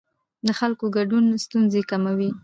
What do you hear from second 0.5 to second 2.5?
خلکو ګډون ستونزې کموي